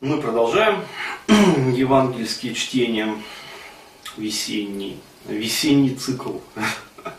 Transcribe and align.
Мы 0.00 0.18
продолжаем 0.18 0.82
евангельские 1.28 2.54
чтения, 2.54 3.14
весенний, 4.16 4.98
весенний 5.26 5.94
цикл. 5.94 6.38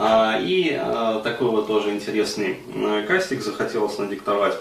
А, 0.00 0.38
и 0.40 0.70
а, 0.80 1.18
такой 1.24 1.48
вот 1.48 1.66
тоже 1.66 1.90
интересный 1.90 2.58
э, 2.72 3.04
кастик 3.08 3.42
захотелось 3.42 3.98
надиктовать 3.98 4.54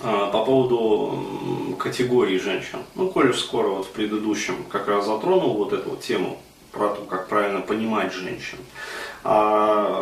а, 0.00 0.30
по 0.30 0.44
поводу 0.44 1.74
категории 1.76 2.38
женщин. 2.38 2.78
Ну, 2.94 3.10
коль 3.10 3.30
уж 3.30 3.40
скоро 3.40 3.66
вот 3.70 3.86
в 3.86 3.90
предыдущем 3.90 4.62
как 4.70 4.86
раз 4.86 5.06
затронул 5.06 5.54
вот 5.54 5.72
эту 5.72 5.90
вот 5.90 6.02
тему 6.02 6.40
про 6.70 6.90
то, 6.90 7.02
как 7.02 7.26
правильно 7.26 7.62
понимать 7.62 8.12
женщин. 8.12 8.58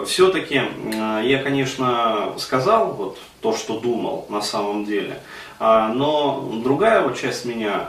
Все-таки 0.07 0.63
я, 0.95 1.43
конечно, 1.43 2.35
сказал 2.39 2.93
вот 2.93 3.19
то, 3.41 3.57
что 3.57 3.81
думал 3.81 4.27
на 4.29 4.41
самом 4.43 4.85
деле, 4.85 5.21
но 5.61 6.51
другая 6.63 7.03
вот 7.03 7.19
часть 7.19 7.45
меня, 7.45 7.89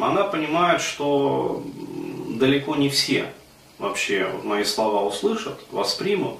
она 0.00 0.24
понимает, 0.24 0.80
что 0.80 1.62
далеко 2.28 2.76
не 2.76 2.88
все 2.88 3.26
вообще 3.80 4.30
мои 4.44 4.62
слова 4.62 5.06
услышат, 5.06 5.58
воспримут, 5.72 6.36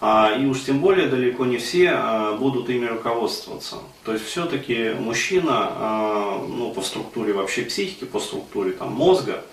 а, 0.00 0.36
и 0.38 0.46
уж 0.46 0.62
тем 0.62 0.80
более 0.80 1.08
далеко 1.08 1.44
не 1.44 1.58
все 1.58 1.90
а, 1.92 2.36
будут 2.36 2.70
ими 2.70 2.86
руководствоваться. 2.86 3.76
То 4.04 4.12
есть 4.12 4.26
все-таки 4.26 4.90
мужчина, 4.98 5.68
а, 5.70 6.46
ну, 6.46 6.72
по 6.72 6.82
структуре 6.82 7.32
вообще 7.32 7.62
психики, 7.62 8.04
по 8.04 8.20
структуре 8.20 8.72
там, 8.72 8.92
мозга, 8.92 9.44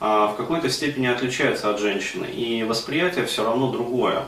в 0.00 0.34
какой-то 0.36 0.70
степени 0.70 1.06
отличается 1.06 1.70
от 1.70 1.78
женщины, 1.78 2.24
и 2.24 2.64
восприятие 2.64 3.26
все 3.26 3.44
равно 3.44 3.70
другое. 3.70 4.24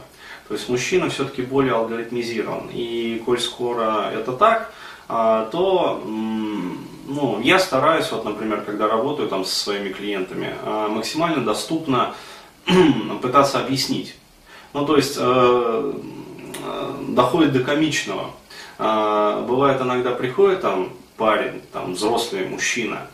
То 0.48 0.54
есть 0.54 0.68
мужчина 0.68 1.08
все-таки 1.08 1.42
более 1.42 1.72
алгоритмизирован. 1.72 2.68
И 2.72 3.22
коль 3.24 3.40
скоро 3.40 4.10
это 4.12 4.32
так, 4.32 4.70
то 5.08 6.02
ну, 6.04 7.40
я 7.42 7.58
стараюсь, 7.58 8.12
вот, 8.12 8.24
например, 8.26 8.62
когда 8.66 8.86
работаю 8.86 9.30
там 9.30 9.46
со 9.46 9.54
своими 9.54 9.92
клиентами, 9.92 10.54
максимально 10.90 11.42
доступно 11.42 12.14
пытаться 13.22 13.60
объяснить. 13.60 14.14
Ну, 14.72 14.86
то 14.86 14.96
есть, 14.96 15.16
э, 15.18 15.92
э, 16.64 16.94
доходит 17.08 17.52
до 17.52 17.60
комичного. 17.60 18.30
Э, 18.78 19.44
бывает 19.46 19.80
иногда 19.80 20.12
приходит 20.12 20.62
там 20.62 20.92
парень, 21.16 21.60
там 21.72 21.92
взрослый 21.92 22.46
мужчина, 22.46 23.06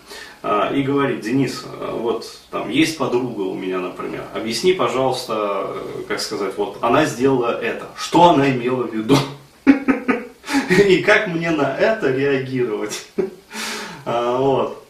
и 0.73 0.83
говорит, 0.83 1.21
Денис, 1.21 1.65
э, 1.65 1.91
вот 1.93 2.27
там 2.51 2.71
есть 2.71 2.97
подруга 2.97 3.43
у 3.43 3.55
меня, 3.55 3.79
например, 3.79 4.23
объясни, 4.35 4.73
пожалуйста, 4.73 5.75
э, 5.75 6.03
как 6.07 6.21
сказать, 6.21 6.57
вот 6.57 6.79
она 6.81 7.07
сделала 7.07 7.61
это, 7.61 7.87
что 7.97 8.31
она 8.31 8.51
имела 8.51 8.85
в 8.85 8.95
виду, 8.95 9.17
и 10.87 11.03
как 11.03 11.27
мне 11.29 11.51
на 11.51 11.77
это 11.77 12.11
реагировать. 12.11 13.07
Вот. 14.05 14.83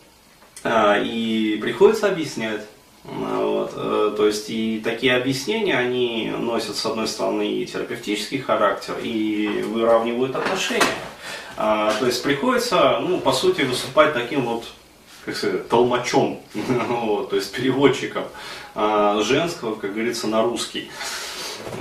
И 0.65 1.59
приходится 1.61 2.09
объяснять. 2.09 2.61
Вот, 3.05 3.73
э, 3.75 4.15
то 4.17 4.27
есть 4.27 4.51
и 4.51 4.81
такие 4.85 5.17
объяснения, 5.17 5.77
они 5.77 6.33
носят 6.39 6.77
с 6.77 6.87
одной 6.87 7.09
стороны 7.09 7.51
и 7.51 7.67
терапевтический 7.67 8.39
характер, 8.39 8.95
и 9.03 9.63
выравнивают 9.67 10.37
отношения. 10.37 10.85
А, 11.57 11.93
то 11.99 12.07
есть 12.07 12.23
приходится, 12.23 13.01
ну, 13.01 13.19
по 13.19 13.33
сути, 13.33 13.63
выступать 13.63 14.15
таким 14.15 14.43
вот, 14.43 14.65
как 15.29 15.37
сказать, 15.37 15.69
толмачом, 15.69 16.41
вот, 16.55 17.29
то 17.29 17.37
есть 17.37 17.53
переводчиком 17.53 18.25
а, 18.75 19.21
женского, 19.21 19.75
как 19.75 19.93
говорится, 19.93 20.27
на 20.27 20.43
русский. 20.43 20.91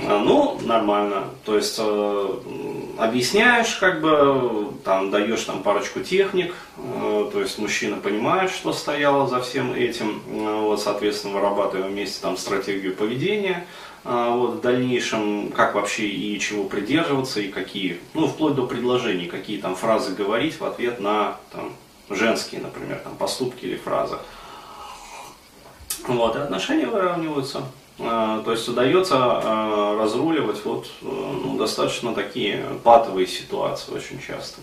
А, 0.06 0.22
ну, 0.22 0.58
нормально. 0.62 1.30
То 1.46 1.56
есть 1.56 1.76
э, 1.78 2.28
объясняешь, 2.98 3.76
как 3.76 4.02
бы, 4.02 4.70
там, 4.84 5.10
даешь 5.10 5.44
там 5.44 5.62
парочку 5.62 6.00
техник, 6.00 6.54
э, 6.76 7.30
то 7.32 7.40
есть 7.40 7.58
мужчина 7.58 7.96
понимает, 7.96 8.50
что 8.50 8.74
стояло 8.74 9.26
за 9.26 9.40
всем 9.40 9.72
этим, 9.72 10.20
э, 10.26 10.60
вот, 10.60 10.82
соответственно, 10.82 11.32
вырабатываем 11.32 11.90
вместе 11.90 12.20
там 12.20 12.36
стратегию 12.36 12.94
поведения, 12.94 13.66
э, 14.04 14.30
вот, 14.30 14.56
в 14.56 14.60
дальнейшем, 14.60 15.52
как 15.52 15.74
вообще 15.74 16.06
и 16.06 16.38
чего 16.38 16.64
придерживаться, 16.64 17.40
и 17.40 17.48
какие, 17.48 17.98
ну, 18.12 18.26
вплоть 18.26 18.56
до 18.56 18.66
предложений, 18.66 19.28
какие 19.28 19.58
там 19.58 19.74
фразы 19.74 20.14
говорить 20.14 20.60
в 20.60 20.64
ответ 20.66 21.00
на, 21.00 21.38
там, 21.50 21.72
женские, 22.10 22.60
например, 22.60 22.98
там, 22.98 23.16
поступки 23.16 23.64
или 23.64 23.76
фразы. 23.76 24.18
Вот, 26.06 26.36
и 26.36 26.38
отношения 26.38 26.86
выравниваются. 26.86 27.62
А, 28.00 28.42
то 28.42 28.52
есть 28.52 28.68
удается 28.68 29.16
а, 29.18 29.98
разруливать 30.00 30.64
вот, 30.64 30.86
э, 31.02 31.04
ну, 31.04 31.56
достаточно 31.56 32.14
такие 32.14 32.64
патовые 32.84 33.26
ситуации 33.26 33.92
очень 33.92 34.20
часто. 34.20 34.60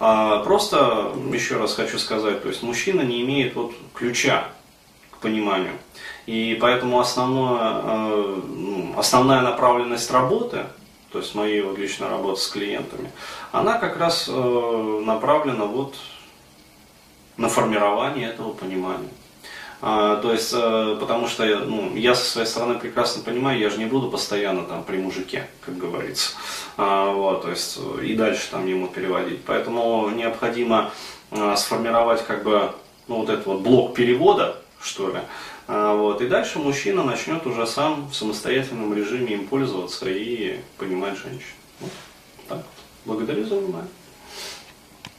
А, 0.00 0.40
просто 0.40 1.12
еще 1.32 1.56
раз 1.56 1.74
хочу 1.74 1.98
сказать, 1.98 2.42
то 2.42 2.48
есть 2.48 2.62
мужчина 2.62 3.00
не 3.00 3.22
имеет 3.22 3.54
вот 3.54 3.72
ключа 3.94 4.48
к 5.12 5.18
пониманию. 5.18 5.72
И 6.26 6.58
поэтому 6.60 7.00
основное, 7.00 7.82
ну, 8.46 8.94
основная 8.96 9.40
направленность 9.40 10.10
работы, 10.10 10.66
то 11.14 11.20
есть 11.20 11.36
моей 11.36 11.60
вот 11.60 11.78
личной 11.78 12.08
работы 12.08 12.40
с 12.40 12.48
клиентами, 12.48 13.08
она 13.52 13.78
как 13.78 13.96
раз 13.98 14.28
э, 14.28 15.02
направлена 15.06 15.64
вот 15.64 15.94
на 17.36 17.48
формирование 17.48 18.30
этого 18.30 18.52
понимания. 18.52 19.10
А, 19.80 20.16
то 20.16 20.32
есть, 20.32 20.52
э, 20.52 20.96
потому 20.98 21.28
что 21.28 21.44
ну, 21.44 21.94
я 21.94 22.16
со 22.16 22.24
своей 22.24 22.48
стороны 22.48 22.80
прекрасно 22.80 23.22
понимаю, 23.22 23.60
я 23.60 23.70
же 23.70 23.78
не 23.78 23.84
буду 23.84 24.10
постоянно 24.10 24.64
там 24.64 24.82
при 24.82 24.96
мужике, 24.96 25.46
как 25.64 25.78
говорится. 25.78 26.32
А, 26.76 27.12
вот, 27.12 27.42
то 27.42 27.50
есть, 27.50 27.78
и 28.02 28.16
дальше 28.16 28.50
там 28.50 28.66
ему 28.66 28.88
переводить. 28.88 29.44
Поэтому 29.44 30.10
необходимо 30.10 30.90
сформировать 31.54 32.26
как 32.26 32.42
бы 32.42 32.72
ну, 33.06 33.20
вот 33.20 33.30
этот 33.30 33.46
вот 33.46 33.60
блок 33.60 33.94
перевода, 33.94 34.56
что 34.84 35.08
ли. 35.08 35.20
А, 35.66 35.94
вот, 35.96 36.20
и 36.20 36.28
дальше 36.28 36.58
мужчина 36.58 37.02
начнет 37.02 37.46
уже 37.46 37.66
сам 37.66 38.08
в 38.08 38.14
самостоятельном 38.14 38.94
режиме 38.94 39.32
им 39.32 39.48
пользоваться 39.48 40.06
и 40.08 40.60
понимать 40.78 41.16
женщину. 41.16 41.56
Вот, 41.80 41.90
так. 42.48 42.66
Благодарю 43.04 43.44
за 43.46 43.56
внимание. 43.56 43.90